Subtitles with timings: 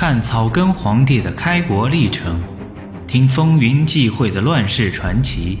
[0.00, 2.40] 看草根皇帝的开国历程，
[3.08, 5.58] 听风云际会的乱世传奇。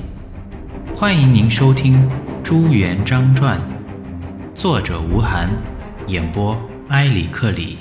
[0.94, 1.96] 欢迎您收听
[2.44, 3.58] 《朱元璋传》，
[4.54, 5.48] 作者吴晗，
[6.06, 6.56] 演播
[6.90, 7.78] 埃里克里。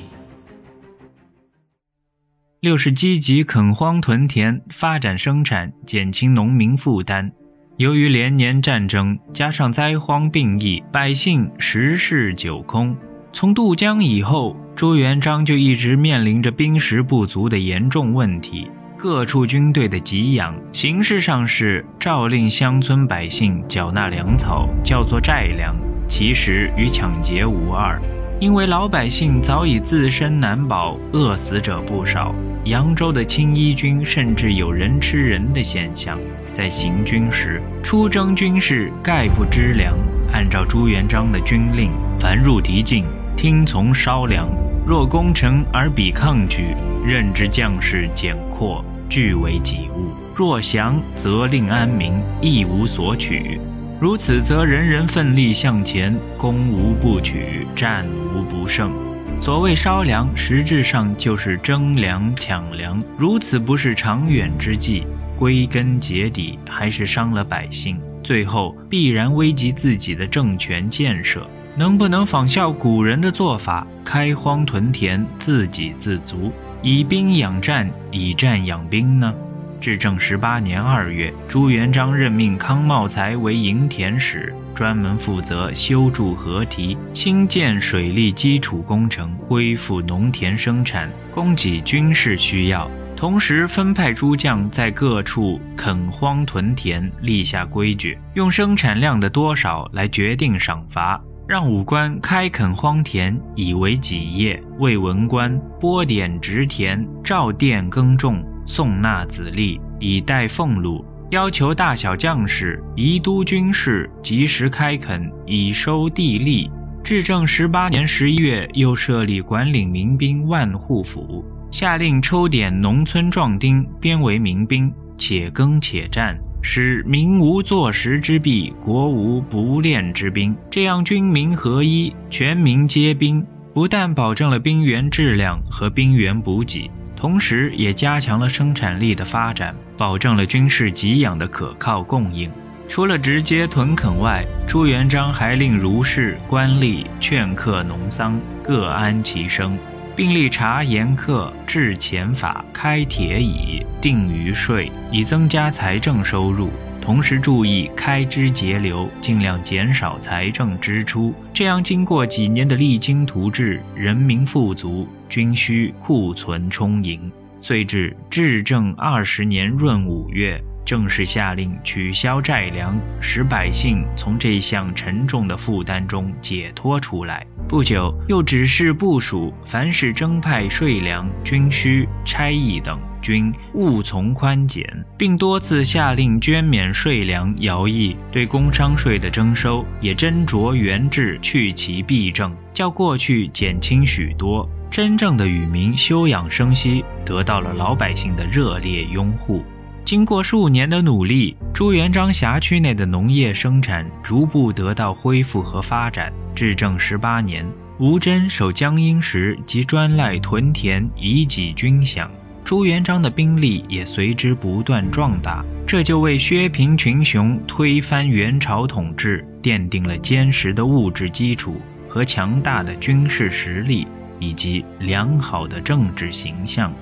[2.61, 7.31] 六是积极垦荒屯田，发展生产，减轻农民负担。
[7.75, 12.97] 由于连年战争，加上灾荒病疫，百姓十室九空。
[13.33, 18.69] 从渡江以后，朱元璋就一直面临着兵食不足的严重问题。
[18.97, 25.75] 各处军队的给养，形式上是诏令乡村百姓缴纳粮草，叫做债粮，
[26.07, 28.01] 其实与抢劫无二。
[28.39, 32.33] 因为老百姓早已自身难保，饿死者不少。
[32.65, 36.17] 扬州的青衣军甚至有人吃人的现象。
[36.51, 39.95] 在行军时，出征军士概不知粮，
[40.33, 43.05] 按照朱元璋的军令，凡入敌境，
[43.37, 44.47] 听从烧粮；
[44.83, 53.61] 若攻城而彼抗拒，任之将士减扩，据为己物；若降，则令安民，亦无所取。
[54.01, 58.91] 如此，则人人奋力向前，攻无不取，战无不胜。
[59.39, 62.99] 所谓烧粮，实质上就是征粮抢粮。
[63.19, 65.03] 如此不是长远之计，
[65.37, 71.47] 归根结底还是伤了百姓，最后必然危及自己的政权建设。
[71.77, 79.31] 能不能仿效古人的做法，开荒屯田，自给自足，以兵养战，以战养兵呢？
[79.79, 92.89] 至正十八年二月，朱元璋任命康茂才为营田使，专门负责修筑河堤、兴建水利基础工程，恢复农田生产，供给军事需要。
[93.15, 108.43] 同时分派诸将在各处垦荒屯田，立下规矩，用生产量的多少来决定赏罚，让武官开垦荒田以为己业，为文官拨点植田、照殿耕种。
[108.65, 116.69] 送纳子吏以待俸禄，要求大小将士、宜都军事及时开垦以收地利。
[117.01, 126.37] 至正十八年十一月，又设立管领民兵万户府，下令抽点农村壮丁编为民兵，且耕且战，
[126.69, 130.53] 使民无坐食之弊，国无不练之兵。
[130.69, 133.41] 这样军民合一，全民皆兵，
[133.73, 136.91] 不但保证了兵员质量和兵员补给。
[137.15, 142.51] 同时，也加强了生产力的发展，保证了军事给养的可靠供应。
[142.89, 149.77] 除了直接屯垦外，朱元璋还令儒士、官吏劝课农桑，各安其生，
[150.17, 156.69] 并立察严课、治钱法、开铁乙、定余税，以增加财政收入。
[157.01, 161.33] 同时注意开支节流，尽量减少财政支出。
[161.53, 167.31] 这样，经过几年的励精图治，人民富足，军需库存充盈。
[167.61, 177.45] 遂至至正二十年闰五月，正式下令取消债粮，使百姓从这项沉重的负担中解脱出来。
[177.67, 182.97] 不久，又指示部署，凡是征派税粮、军需、差役等。
[183.21, 184.87] 均务从宽减，
[185.17, 194.65] 并多次下令捐免税粮、徭役，对工商税的征收也斟酌原制，去其弊政，较过去减轻许多。
[194.89, 199.61] 真正的与民休养生息，得到了老百姓的热烈拥护。
[200.07, 206.31] 经过数年的努力，朱元璋辖区内的农业生产逐步得到恢复和发展。
[206.55, 207.69] 至正十八年，
[207.99, 212.25] 吴真守江阴时，即专赖屯田以给军饷。
[212.63, 224.07] 朱元璋的兵力也随之不断壮大，这就为削平群雄、推翻元朝统治奠定了坚实的物质基础和强大的军事实力，
[224.39, 226.93] 以及良好的政治形象。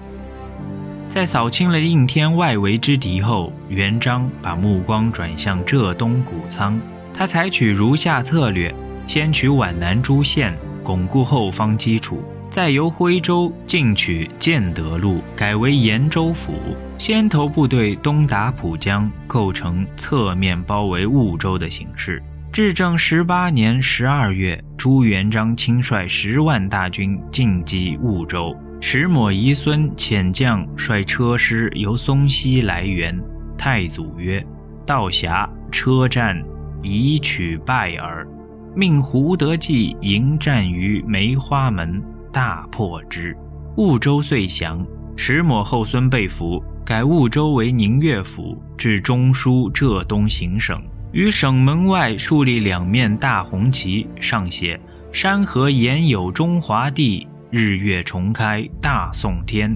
[1.07, 6.77] 在扫清了应天外围之敌后，元璋把目光转向浙东谷仓，
[7.13, 8.73] 他采取如下策略：
[9.07, 12.23] 先取皖南诸县，巩固后方基础。
[12.49, 16.53] 再由徽州进取建德路，改为延州府，
[16.97, 22.23] 先头部队东打浦江，构成侧面包围婺州的形势。
[22.53, 33.19] 至正十八年十二月，朱元璋亲率十万大军进击婺州，石抹遗孙遣将率车师由松溪来援。
[33.57, 34.45] 太祖曰
[34.85, 36.39] ：“道狭车战，
[36.83, 38.27] 以取败耳。”
[38.75, 42.03] 命胡德济迎战于梅花门。
[42.31, 43.35] 大破之，
[43.77, 44.85] 婺州遂降。
[45.15, 50.83] 石抹后孙被俘，改婺州为宁越府，至中书浙东行省。
[51.13, 54.77] 于省门外树立两面大红旗，上写
[55.13, 59.75] “山河沿有中华地，日月重开，大宋天。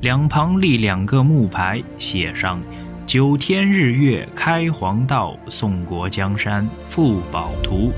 [0.00, 2.60] 两旁立两个木牌，写上
[3.04, 7.92] “九天日月开黄道，宋国江山复宝图”，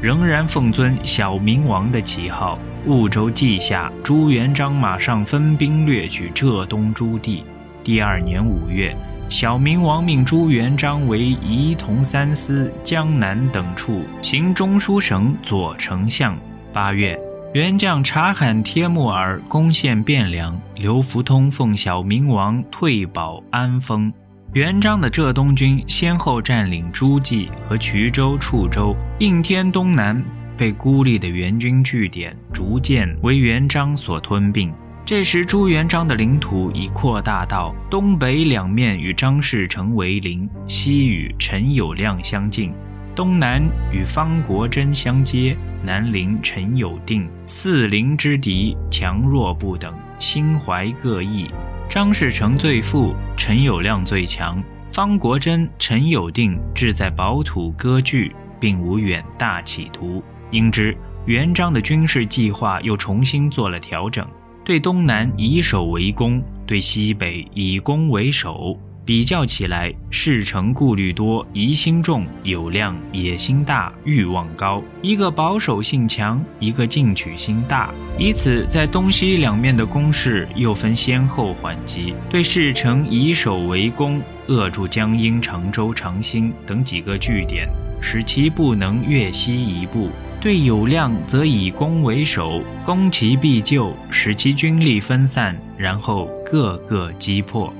[0.00, 2.58] 仍然奉尊小明王的旗号。
[2.88, 7.44] 婺州记下，朱元璋马上分兵掠取浙东诸地。
[7.82, 8.96] 第二年五月，
[9.28, 16.34] 小明王命朱元璋为仪同三司、江南等处行中书省左丞相。
[16.72, 17.18] 八月。
[17.54, 24.12] 元将察罕帖木儿攻陷汴梁，刘福通奉小明王退保安丰。
[24.54, 30.20] 元璋的浙东军先后占领诸暨和衢州、处州、应天东南，
[30.56, 34.74] 被孤立的元军据点逐渐为元璋所吞并。
[35.04, 42.72] 这时，朱元璋的领土已扩大到东北两面与张士诚为邻，西与陈友谅相近。
[43.14, 43.62] 东南
[43.92, 51.48] 与方国珍相接，南邻陈友定，四邻之敌，强弱不等，心怀各异。
[51.88, 54.60] 张士诚最富，陈友谅最强，
[54.92, 60.20] 方国珍、陈友定志在保土割据，并无远大企图。
[60.50, 60.96] 应知
[61.26, 64.26] 元璋的军事计划又重新做了调整，
[64.64, 68.76] 对东南以守为攻，对西北以攻为守。
[69.04, 74.82] 比较起来，事成顾虑多，疑心重；有量野心大，欲望高。
[75.02, 82.14] 一个保守性强，一个进取心大，以此在东西两面的攻势又分先后缓急。
[82.30, 87.68] 对事成以守为攻，扼住江阴、常州、长兴等几个据点，
[88.00, 90.08] 使其不能越西一步；
[90.40, 97.70] 对友谅则以攻为守，攻其必救，使其军力分散，然后各个击破。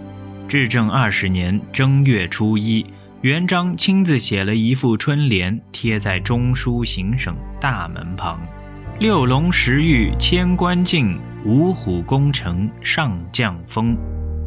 [0.47, 2.85] 至正二十年正月初一，
[3.23, 8.41] 元璋亲自写了一副春联，贴在中书行省大门旁
[9.01, 13.97] ：“六龙十玉千官镜，五虎攻城上将风。”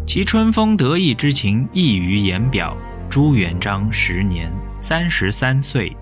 [0.07, 2.75] 其春风得意之情溢于言表。
[3.09, 5.95] 朱元璋时年三十三岁。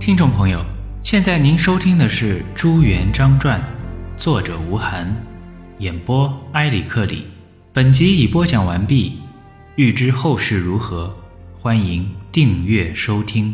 [0.00, 0.60] 听众朋友，
[1.02, 3.60] 现在您收听的是《朱元璋传》，
[4.16, 5.06] 作者吴晗，
[5.78, 7.26] 演播埃里克里。
[7.74, 9.14] 本集已播讲完毕，
[9.74, 11.12] 欲知后事如何，
[11.58, 13.52] 欢迎订阅收听。